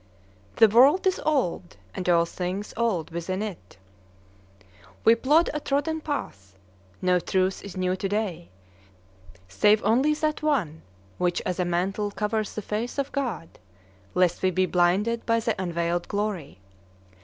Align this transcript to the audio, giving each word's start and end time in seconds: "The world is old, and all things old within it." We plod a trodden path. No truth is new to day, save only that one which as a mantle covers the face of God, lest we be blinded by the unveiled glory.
"The 0.55 0.67
world 0.67 1.05
is 1.05 1.21
old, 1.27 1.77
and 1.93 2.09
all 2.09 2.25
things 2.25 2.73
old 2.75 3.11
within 3.11 3.43
it." 3.43 3.77
We 5.05 5.13
plod 5.13 5.51
a 5.53 5.59
trodden 5.59 6.01
path. 6.01 6.57
No 7.03 7.19
truth 7.19 7.63
is 7.63 7.77
new 7.77 7.95
to 7.95 8.09
day, 8.09 8.49
save 9.47 9.83
only 9.83 10.15
that 10.15 10.41
one 10.41 10.81
which 11.19 11.39
as 11.45 11.59
a 11.59 11.65
mantle 11.65 12.09
covers 12.09 12.55
the 12.55 12.63
face 12.63 12.97
of 12.97 13.11
God, 13.11 13.59
lest 14.15 14.41
we 14.41 14.49
be 14.49 14.65
blinded 14.65 15.23
by 15.27 15.39
the 15.39 15.53
unveiled 15.61 16.07
glory. 16.07 16.57